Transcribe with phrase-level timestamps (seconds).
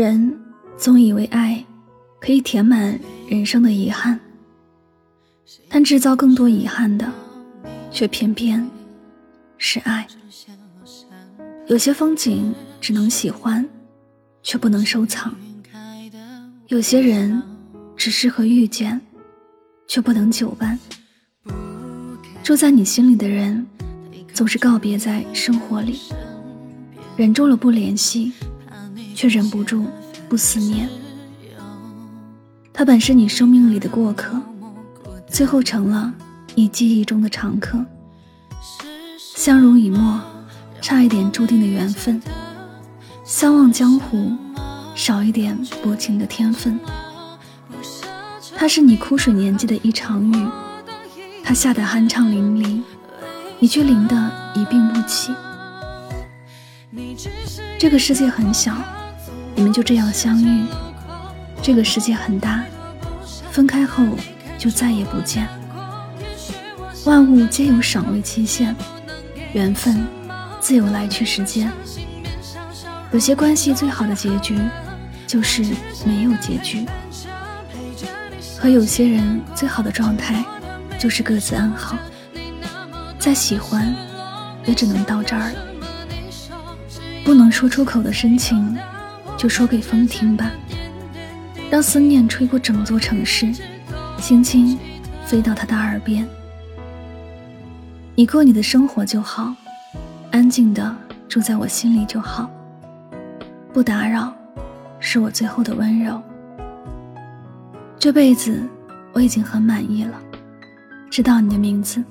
[0.00, 0.34] 人
[0.78, 1.62] 总以为爱
[2.22, 4.18] 可以填满人生的遗憾，
[5.68, 7.06] 但制造更多遗憾的，
[7.90, 8.66] 却偏偏
[9.58, 10.06] 是爱。
[11.66, 13.68] 有些风景只能喜欢，
[14.42, 15.30] 却不能收藏；
[16.68, 17.42] 有些人
[17.94, 18.98] 只适合遇见，
[19.86, 20.78] 却不能久伴。
[22.42, 23.66] 住在你心里的人，
[24.32, 26.00] 总是告别在生活里，
[27.18, 28.32] 忍住了不联系。
[29.20, 29.84] 却忍不住
[30.30, 30.88] 不思念。
[32.72, 34.40] 他本是你生命里的过客，
[35.28, 36.10] 最后成了
[36.54, 37.84] 你记忆中的常客。
[39.18, 40.18] 相濡以沫，
[40.80, 42.18] 差一点注定的缘分；
[43.22, 44.32] 相忘江湖，
[44.94, 46.80] 少一点薄情的天分。
[48.56, 50.48] 他是你枯水年纪的一场雨，
[51.44, 52.80] 他下得酣畅淋漓，
[53.58, 54.16] 你却淋得
[54.54, 55.30] 一病不起。
[57.78, 58.74] 这个世界很小。
[59.60, 60.64] 你们就这样相遇，
[61.60, 62.64] 这个世界很大，
[63.50, 64.02] 分开后
[64.56, 65.46] 就再也不见。
[67.04, 68.74] 万物皆有赏味期限，
[69.52, 70.02] 缘分
[70.60, 71.70] 自有来去时间。
[73.12, 74.58] 有些关系最好的结局，
[75.26, 75.62] 就是
[76.06, 76.86] 没有结局；
[78.58, 80.42] 和有些人最好的状态，
[80.98, 81.98] 就是各自安好。
[83.18, 83.94] 再喜欢，
[84.64, 85.54] 也只能到这儿了。
[87.22, 88.74] 不能说出口的深情。
[89.40, 90.50] 就说给风听吧，
[91.70, 93.50] 让思念吹过整座城市，
[94.18, 94.78] 轻轻
[95.24, 96.28] 飞到他的耳边。
[98.14, 99.54] 你过你的生活就好，
[100.30, 100.94] 安静的
[101.26, 102.50] 住在我心里就好。
[103.72, 104.30] 不打扰，
[104.98, 106.20] 是我最后的温柔。
[107.98, 108.62] 这辈子
[109.14, 110.20] 我已经很满意了，
[111.10, 112.04] 知道你的名字，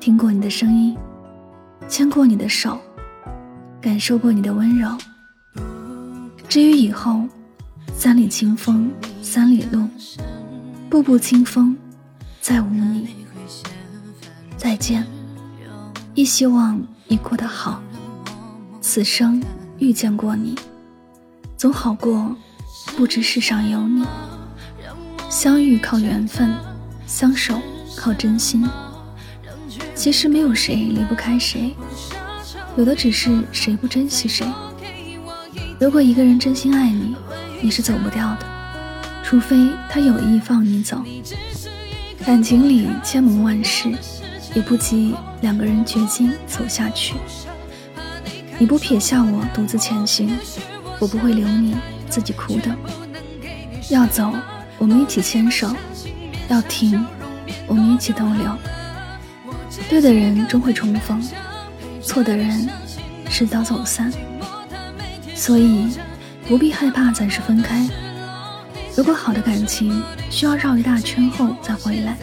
[0.00, 0.96] 听过你的声音，
[1.86, 2.78] 牵过你的手，
[3.78, 4.88] 感受过你的温柔。
[6.56, 7.20] 至于以后，
[7.94, 8.90] 三里清风
[9.20, 9.86] 三里路，
[10.88, 11.76] 步步清风，
[12.40, 13.26] 再无你。
[14.56, 15.06] 再见，
[16.14, 17.82] 亦希望你过得好。
[18.80, 19.42] 此生
[19.76, 20.58] 遇见过你，
[21.58, 22.34] 总好过
[22.96, 24.02] 不知世上有你。
[25.28, 26.54] 相遇靠缘分，
[27.06, 27.60] 相守
[27.94, 28.66] 靠真心。
[29.94, 31.76] 其实没有谁离不开谁，
[32.78, 34.50] 有的只是谁不珍惜谁。
[35.78, 37.14] 如果一个人真心爱你，
[37.60, 38.46] 你是走不掉的，
[39.22, 41.02] 除非他有意放你走。
[42.24, 43.92] 感情里千盟万誓，
[44.54, 47.14] 也不及两个人决心走下去。
[48.58, 50.30] 你不撇下我独自前行，
[50.98, 51.76] 我不会留你
[52.08, 52.74] 自己哭的。
[53.90, 54.32] 要走，
[54.78, 55.68] 我们一起牵手；
[56.48, 57.04] 要停，
[57.66, 58.56] 我们一起逗留。
[59.90, 61.22] 对的人终会重逢，
[62.02, 62.66] 错的人
[63.28, 64.10] 迟早走散。
[65.36, 65.96] 所以，
[66.48, 67.86] 不必害怕暂时分开。
[68.96, 72.16] 如果好的感情需要绕一大圈后再回来，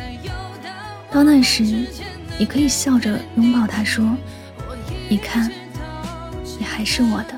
[1.11, 1.63] 到那时，
[2.39, 4.03] 你可以笑着拥抱他说
[5.07, 5.51] ：“你看，
[6.57, 7.32] 你还是我的。”。